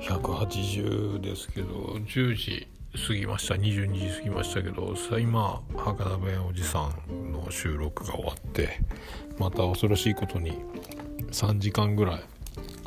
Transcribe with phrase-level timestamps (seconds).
[0.00, 2.66] 180ですけど10時
[3.06, 3.54] 過ぎました。
[3.54, 8.80] 22時過ぎましたけどさあ今博多弁おじさんの収録が終わって
[9.38, 10.58] また恐ろしいことに
[11.30, 12.20] 3時間ぐらい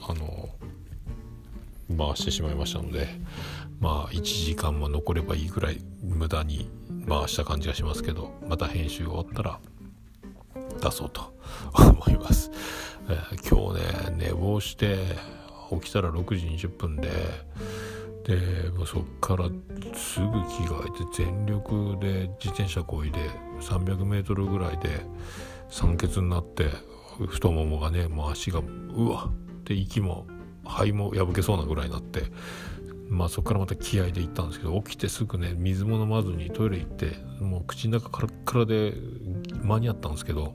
[0.07, 0.49] あの
[1.97, 3.07] 回してしまいましたので
[3.79, 6.69] まあ1時間も残ればいいぐらい無駄に
[7.07, 9.59] 回した感じがしますけどまた編集終わったら
[10.81, 11.33] 出そうと
[11.73, 12.51] 思います、
[13.09, 14.97] えー、今日ね寝坊して
[15.81, 17.09] 起きたら6時20分で
[18.23, 18.39] で
[18.85, 19.49] そっから
[19.93, 23.19] すぐ着替えて全力で自転車こいで
[23.59, 25.05] 300m ぐらいで
[25.69, 26.69] 酸欠になって
[27.27, 28.61] 太ももがねもう足が
[28.95, 30.25] うわって息も
[30.65, 32.23] 肺も破けそうなぐらいになって
[33.09, 38.93] まあそこからまた気合で行ったんですけど起きてすぐね水も飲まずにトイレ行ってもう口の中カラッカラで
[39.61, 40.53] 間に合ったんですけど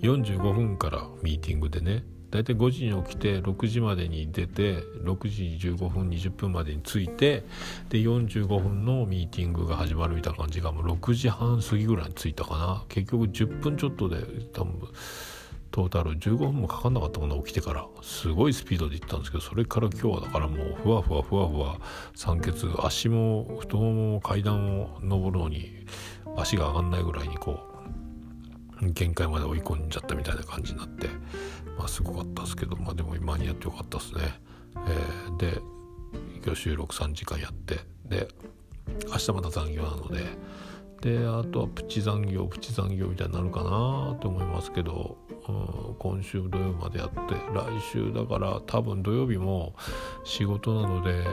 [0.00, 7.44] 45分からミーティングでね大体5時に起きて6時までに出て6時15分20分までに着いて
[7.90, 12.84] で45分のミーティングが始まるみたいな感じがもう6時半過ぎぐらいに着いたかな。
[12.88, 14.16] 結局10分ちょっとで
[14.52, 14.80] 多分
[15.70, 17.86] トータル15分もかかんなかったかな起きてから。
[18.02, 21.78] すごいスピードで行ったんですけどそれから今日はだからもうふわふわふわふわ
[22.16, 25.86] 酸欠足も太もも階段を上るのに
[26.36, 27.74] 足が上がんないぐらいにこう
[28.92, 31.08] 限界まで追い込んじゃったみたいな感じになって、
[31.94, 34.20] すごかったですけど、まあ、でも間に合ってよかったですね。
[34.88, 35.60] えー、で
[36.44, 38.26] 今日収録3時間やってで
[39.06, 40.24] 明日また残業なので
[41.00, 45.16] であとはプチ残業プチ残業みたいになるかなと思いますけど、
[45.48, 49.76] うん、今週土曜までやって来週だから多分土曜日も
[50.24, 51.24] 仕事なので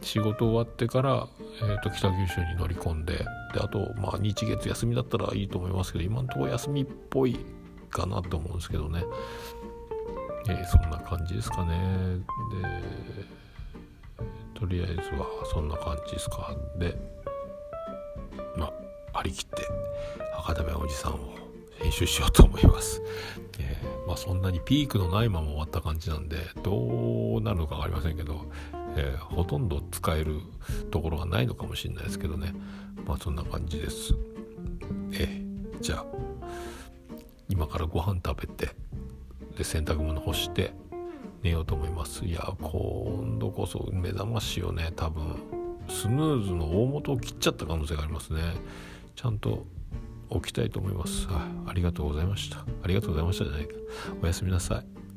[0.00, 1.28] 仕事終わってから、
[1.62, 3.24] えーと、北九州に乗り込んでで
[3.60, 7.38] あと、まあ、日月休みだったらいいと思いますけど今のところ休みっぽい
[7.88, 9.02] かなと思うんですけどね、
[10.48, 12.18] えー、そんな感じですかね。
[12.50, 13.38] で
[14.58, 16.54] とりあえずはそんな感じですか。
[16.78, 16.96] で
[18.56, 18.72] まあ
[19.12, 19.62] 張り切って
[20.34, 21.34] 博多弁おじさんを
[21.80, 23.00] 編集しようと思います、
[23.60, 28.46] えー、まあそんなにピークのないまま終わった感じなんでどうなるのか分かりませんけど、
[28.96, 30.40] えー、ほとんど使える
[30.90, 32.52] ところがないのかもしれないですけどね。
[33.06, 34.14] まあそんな感じです。
[35.12, 36.04] えー、じゃあ
[37.48, 38.74] 今からご飯食べて
[39.58, 40.72] で洗濯物干して
[41.42, 42.24] 寝ようと思います。
[42.24, 44.92] いや今度こそ目覚ましをね。
[44.94, 45.36] 多分
[45.88, 48.40] スヌーズの大元を切っちゃった可能性がありますね。
[49.16, 49.66] ちゃんと
[50.30, 51.26] 起きたいと思います。
[51.30, 52.58] あありがとうございました。
[52.58, 53.74] ありがとうございましたじゃないか。
[54.22, 55.07] おやすみなさい。